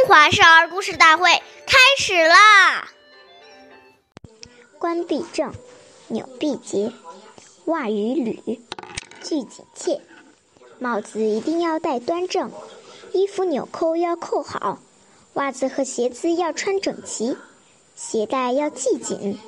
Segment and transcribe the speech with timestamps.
[0.00, 1.30] 中华少儿故事大会
[1.66, 2.88] 开始啦！
[4.78, 5.52] 冠必正，
[6.08, 6.90] 纽必结，
[7.66, 8.62] 袜与履
[9.22, 10.00] 俱紧切。
[10.78, 12.50] 帽子一定要戴端正，
[13.12, 14.78] 衣服纽扣要扣好，
[15.34, 17.36] 袜子和鞋子要穿整齐，
[17.94, 19.38] 鞋带要系紧。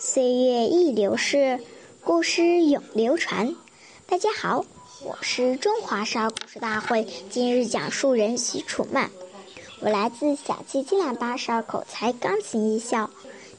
[0.00, 1.60] 岁月易流逝，
[2.02, 3.54] 故事永流传。
[4.06, 4.64] 大家好，
[5.04, 9.10] 我是中华少儿故事大会今日讲述人许楚曼。
[9.80, 13.10] 我来自小鸡金喇叭少儿口才钢琴艺校，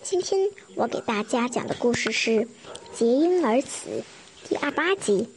[0.04, 2.32] 今天我给大家讲的故事是
[2.94, 3.90] 《结婴而死》
[4.50, 5.30] 第二八集。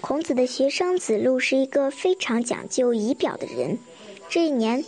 [0.00, 3.78] 孔子的学生子路是一个非常讲究仪表的人。
[4.28, 4.84] 这一年，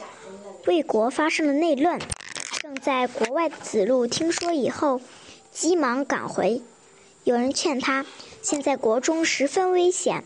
[0.66, 1.98] 魏国发生了内乱，
[2.60, 5.00] 正在国外的子路听说以后，
[5.50, 6.62] 急忙赶回。
[7.24, 8.06] 有人劝他，
[8.42, 10.24] 现在国中十分危险，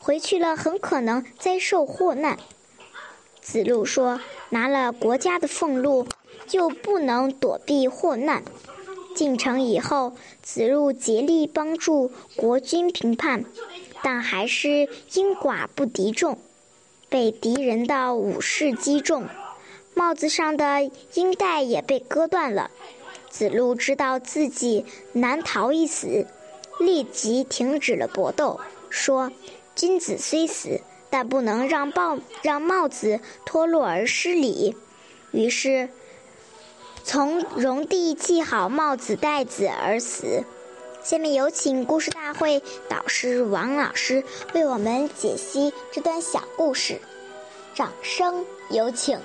[0.00, 2.36] 回去了很可能遭受祸难。
[3.46, 6.08] 子路说：“拿了国家的俸禄，
[6.48, 8.42] 就不能躲避祸难。”
[9.14, 13.44] 进城以后，子路竭力帮助国君平叛，
[14.02, 16.40] 但还是因寡不敌众，
[17.08, 19.28] 被敌人的武士击中，
[19.94, 22.72] 帽子上的缨带也被割断了。
[23.30, 26.26] 子路知道自己难逃一死，
[26.80, 28.58] 立即停止了搏斗，
[28.90, 29.30] 说
[29.76, 30.80] ：“君子虽死。”
[31.16, 34.76] 但不能让帽让帽子脱落而失礼，
[35.32, 35.88] 于是
[37.04, 40.44] 从容地系好帽子带子而死。
[41.02, 47.00] 下面有请故事大会导师王老师为我们解析这段小故事，
[47.74, 49.18] 掌声有请。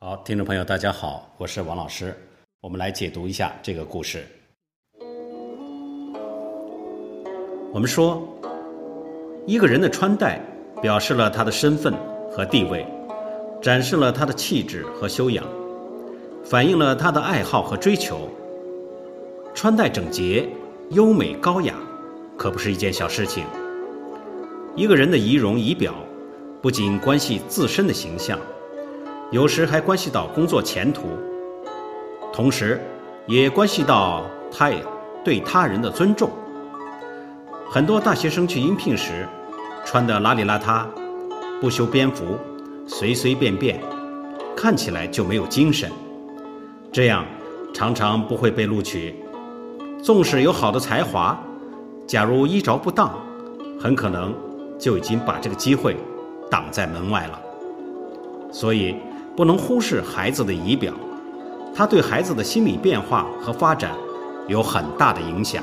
[0.00, 2.16] 好，听众朋友，大家好，我是王老师，
[2.62, 4.26] 我们来解读一下这个故事。
[7.70, 8.26] 我们说，
[9.44, 10.42] 一个人的穿戴
[10.80, 11.92] 表示了他的身份
[12.30, 12.86] 和地位，
[13.60, 15.44] 展示了他的气质和修养，
[16.42, 18.28] 反映了他的爱好和追求。
[19.54, 20.48] 穿戴整洁、
[20.90, 21.74] 优美高雅，
[22.38, 23.44] 可不是一件小事情。
[24.74, 25.94] 一个人的仪容仪表，
[26.62, 28.38] 不仅关系自身的形象，
[29.30, 31.02] 有时还关系到工作前途，
[32.32, 32.80] 同时，
[33.26, 34.70] 也关系到他
[35.22, 36.30] 对他人的尊重。
[37.70, 39.28] 很多大学生去应聘时，
[39.84, 40.86] 穿得邋里邋遢，
[41.60, 42.38] 不修边幅，
[42.86, 43.78] 随随便便，
[44.56, 45.92] 看起来就没有精神，
[46.90, 47.26] 这样
[47.74, 49.14] 常常不会被录取。
[50.02, 51.38] 纵使有好的才华，
[52.06, 53.12] 假如衣着不当，
[53.78, 54.34] 很可能
[54.78, 55.94] 就已经把这个机会
[56.50, 57.38] 挡在门外了。
[58.50, 58.96] 所以
[59.36, 60.94] 不能忽视孩子的仪表，
[61.74, 63.92] 他对孩子的心理变化和发展
[64.46, 65.62] 有很大的影响。